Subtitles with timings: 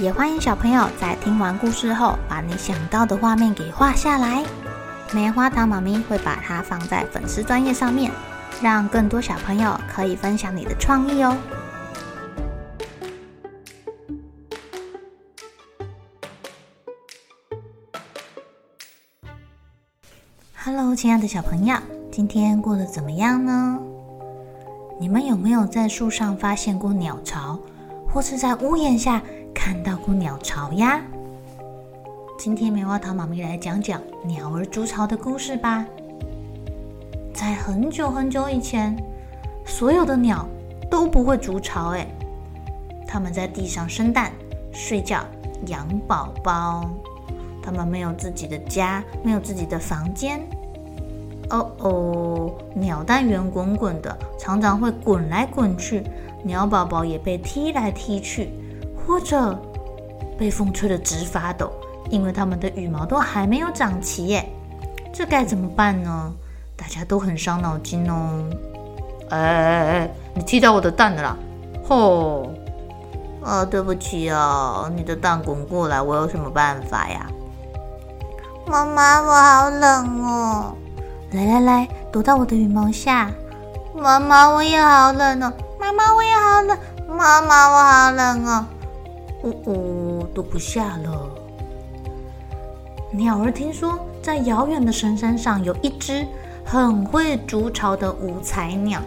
[0.00, 4.44] 也欢迎小朋友在听完故事后，把你想到的画面给画下来。
[5.12, 8.10] 棉花糖妈咪会把它放在粉丝专页上面，
[8.60, 11.36] 让更多小朋友可以分享你的创意哦。
[20.56, 21.76] Hello，亲爱的小朋友，
[22.10, 23.78] 今天过得怎么样呢？
[24.98, 27.60] 你们有没有在树上发现过鸟巢，
[28.08, 29.22] 或是在屋檐下
[29.54, 31.00] 看到过鸟巢呀？
[32.36, 35.86] 今天棉花糖妈咪来讲讲鸟儿筑巢的故事吧。
[37.32, 38.94] 在很久很久以前，
[39.64, 40.46] 所有的鸟
[40.90, 42.06] 都不会筑巢，哎，
[43.06, 44.32] 它们在地上生蛋、
[44.72, 45.24] 睡觉、
[45.68, 46.90] 养宝宝。
[47.62, 50.40] 它们没有自己的家，没有自己的房间。
[51.50, 56.02] 哦哦，鸟蛋圆滚滚的，常常会滚来滚去，
[56.42, 58.50] 鸟宝宝也被踢来踢去，
[59.06, 59.58] 或者
[60.38, 61.70] 被风吹得直发抖，
[62.10, 64.48] 因为它们的羽毛都还没有长齐耶。
[65.12, 66.32] 这该怎么办呢？
[66.76, 68.44] 大家都很伤脑筋哦。
[69.30, 71.36] 哎哎哎，你踢到我的蛋了啦！
[71.88, 72.50] 吼！
[73.42, 77.26] 哦，对不起哦，你的蛋滚过来，我有什么办法呀？
[78.66, 80.74] 妈妈，我好冷哦！
[81.32, 83.30] 来来来，躲到我的羽毛下。
[83.94, 85.52] 妈妈，我也好冷哦！
[85.78, 86.78] 妈妈，我也好冷。
[87.08, 88.66] 妈妈，我好冷哦！
[89.44, 91.30] 呜呜，都不下了。
[93.12, 96.26] 鸟儿听说，在遥远的神山上有一只
[96.64, 99.00] 很会筑巢的五彩鸟，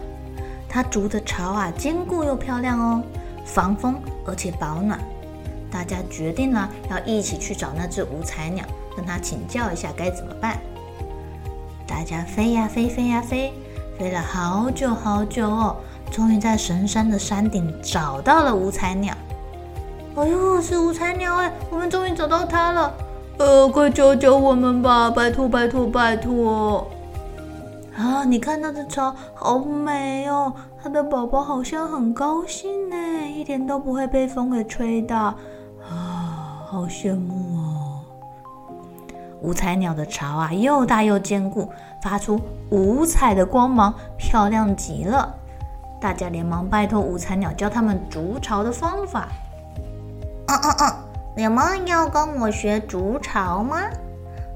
[0.68, 3.02] 它筑的巢啊，坚固又漂亮哦，
[3.44, 4.98] 防风而且保暖。
[5.70, 8.64] 大家决定了，要一起去找那只五彩鸟。
[8.96, 10.58] 跟他请教一下该怎么办。
[11.86, 13.52] 大家飞呀飞，飞呀飞，
[13.96, 15.76] 飞了好久好久哦，
[16.10, 19.14] 终于在神山的山顶找到了五彩鸟。
[20.18, 21.52] 哎呦，是五彩鸟哎！
[21.70, 22.92] 我们终于找到它了。
[23.38, 25.08] 呃，快救救我们吧！
[25.08, 26.88] 拜托拜托拜托！
[27.96, 30.52] 啊，你看它的巢好美哦，
[30.82, 32.96] 它的宝宝好像很高兴呢，
[33.32, 35.34] 一点都不会被风给吹到。
[35.88, 38.00] 啊，好羡慕哦。
[39.40, 41.70] 五彩鸟的巢啊，又大又坚固，
[42.02, 42.40] 发出
[42.70, 45.32] 五彩的光芒，漂亮极了。
[46.00, 49.28] 大家连忙拜托五彩鸟教他们筑巢的方法。
[50.48, 50.94] 嗯嗯嗯，
[51.36, 53.82] 你们要跟我学筑巢吗？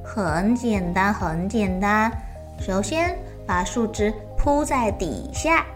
[0.03, 2.11] 很简单，很简单。
[2.59, 5.67] 首先把树枝铺在底下。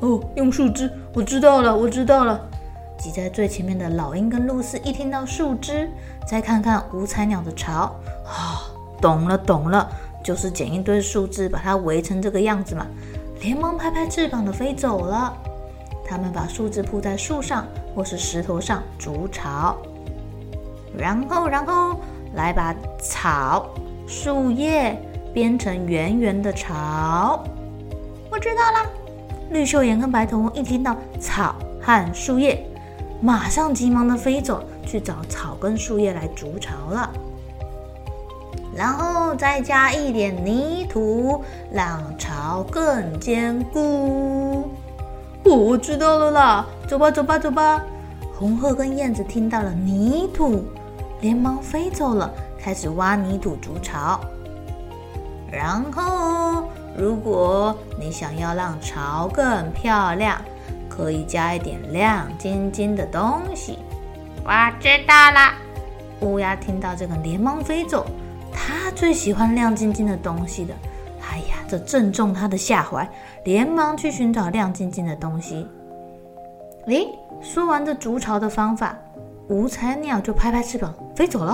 [0.00, 2.38] 哦，用树枝，我知道了，我知道了。
[2.98, 5.90] 挤在最前面的老鹰跟露丝一听到树枝，
[6.26, 7.94] 再看看五彩鸟的巢，
[8.26, 8.60] 啊，
[9.00, 9.90] 懂了懂了，
[10.22, 12.86] 就是捡一堆树枝把它围成这个样子嘛，
[13.40, 15.34] 连忙拍拍翅膀的飞走了。
[16.10, 19.76] 他们把树枝铺在树上或是石头上筑巢，
[20.98, 22.00] 然后然后
[22.34, 23.70] 来把草、
[24.08, 25.00] 树叶
[25.32, 27.44] 编成圆圆的巢。
[28.28, 28.90] 我知道啦，
[29.50, 32.66] 绿绣眼跟白头翁一听到草和树叶。
[33.22, 37.08] 马上急忙地飞走去找草跟树叶来筑巢了，
[38.74, 44.49] 然后再加一点泥土，让巢更坚固。
[45.44, 47.82] 哦，我知道了啦，走吧，走吧，走吧。
[48.38, 50.64] 红鹤跟燕子听到了泥土，
[51.20, 54.20] 连忙飞走了，开始挖泥土筑巢。
[55.50, 56.64] 然后，
[56.96, 60.40] 如果你想要让巢更漂亮，
[60.88, 63.78] 可以加一点亮晶晶的东西。
[64.44, 65.52] 我知道了。
[66.20, 68.06] 乌鸦听到这个，连忙飞走。
[68.52, 70.74] 它最喜欢亮晶晶的东西的。
[71.30, 73.08] 哎呀，这正中他的下怀，
[73.44, 75.66] 连忙去寻找亮晶晶的东西。
[76.86, 77.06] 诶，
[77.40, 78.96] 说完这筑巢的方法，
[79.48, 81.52] 五彩鸟就拍拍翅膀飞走了。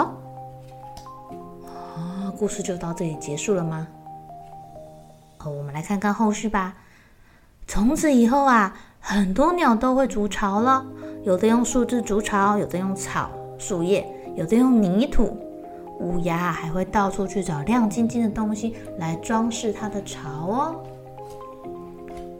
[1.66, 3.86] 啊，故事就到这里结束了吗？
[5.44, 6.74] 哦，我们来看看后续吧。
[7.66, 8.74] 从此以后啊。
[9.08, 10.84] 很多鸟都会筑巢了，
[11.22, 15.38] 有的用树枝筑巢，有的用草、树叶，有的用泥土。
[16.00, 20.84] 乌鸦还会到处去找亮晶晶的东西来装饰它的巢哦。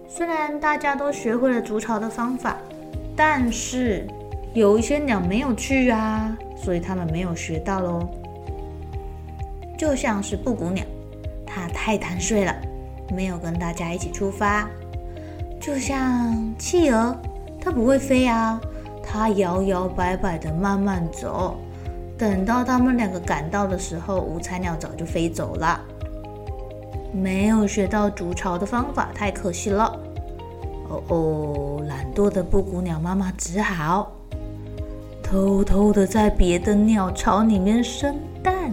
[0.08, 2.56] 虽然大家都学会了筑巢的方法，
[3.14, 4.06] 但是
[4.54, 8.08] 有一些鸟没有去啊，所以它们没有学到喽。
[9.78, 10.84] 就像是布谷鸟，
[11.44, 12.54] 它太贪睡了，
[13.14, 14.66] 没有跟大家一起出发。
[15.60, 17.14] 就像企鹅，
[17.60, 18.58] 它不会飞啊，
[19.02, 21.58] 它摇摇摆摆的慢慢走。
[22.18, 25.80] 等到他们两个赶到的时候，五彩鸟早就飞走了。
[27.12, 29.98] 没有学到筑巢的方法，太可惜了。
[30.88, 34.12] 哦哦，懒惰的布谷鸟妈妈只好
[35.22, 38.72] 偷偷的在别的鸟巢里面生蛋。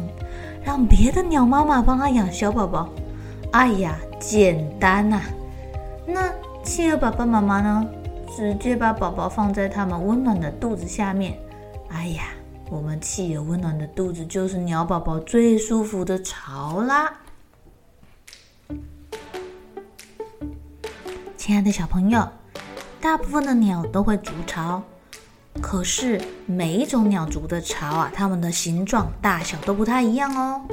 [0.63, 2.87] 让别的鸟妈妈帮它养小宝宝，
[3.51, 5.19] 哎呀，简单呐！
[6.07, 6.31] 那
[6.63, 7.85] 企鹅爸爸妈妈呢？
[8.35, 11.37] 直接把宝宝放在他们温暖的肚子下面。
[11.89, 12.23] 哎呀，
[12.73, 17.13] 我们企鹅温暖的肚子就是鸟宝宝最舒服的巢啦！
[21.37, 22.27] 亲爱的小朋友，
[22.99, 24.81] 大部分的鸟都会筑巢。
[25.61, 30.65] 可是每一种鸟筑的巢啊，它们的形状、大小都不太一样哦。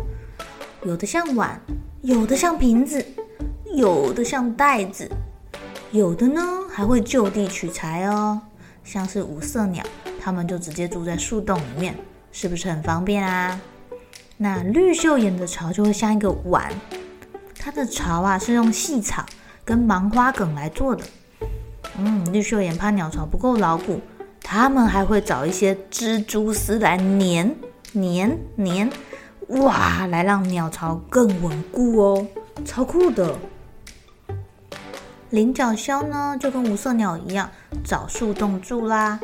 [0.85, 1.61] 有的像碗，
[2.01, 3.05] 有的像瓶子，
[3.75, 5.07] 有的像袋子，
[5.91, 6.41] 有的呢
[6.73, 8.41] 还会就地取材哦。
[8.83, 9.85] 像是五色鸟，
[10.23, 11.95] 它们就直接住在树洞里面，
[12.31, 13.61] 是不是很方便啊？
[14.37, 16.71] 那绿袖眼的巢就会像一个碗，
[17.59, 19.25] 它的巢啊是用细草
[19.65, 21.05] 跟芒花梗来做的。
[21.99, 24.01] 嗯，绿袖眼怕鸟巢不够牢固。
[24.43, 27.55] 他们还会找一些蜘蛛丝来粘
[27.93, 28.91] 粘粘，
[29.49, 32.27] 哇，来让鸟巢更稳固哦，
[32.65, 33.37] 超酷的。
[35.29, 37.49] 菱角鸮呢，就跟五色鸟一样，
[37.85, 39.21] 找树洞住啦。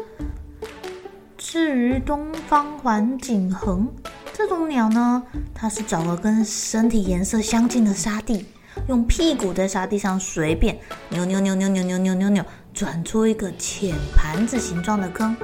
[1.48, 3.86] 至于东方环颈鴴
[4.32, 5.22] 这种鸟呢，
[5.54, 8.44] 它是找个跟身体颜色相近的沙地，
[8.88, 10.76] 用屁股在沙地上随便
[11.08, 12.44] 扭扭扭扭扭扭扭扭扭。
[12.74, 15.36] 转出一个浅盘子形状的坑，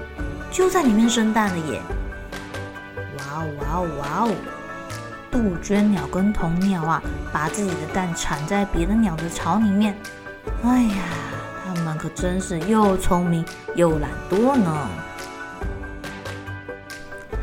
[0.51, 1.81] 就在里面生蛋了耶！
[3.19, 4.35] 哇哦哇哦哇哦！
[5.31, 7.01] 杜鹃鸟跟童鸟啊，
[7.33, 9.97] 把自己的蛋产在别的鸟的巢里面。
[10.65, 11.05] 哎呀，
[11.65, 13.45] 它们可真是又聪明
[13.77, 14.89] 又懒惰呢。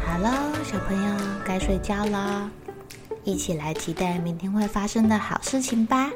[0.10, 1.16] 好了，小朋友
[1.46, 2.50] 该睡觉了，
[3.24, 6.10] 一起来期待明天会发生的好事情吧。